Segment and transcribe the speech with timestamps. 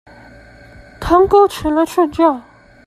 [0.99, 2.43] 堂哥前來勸架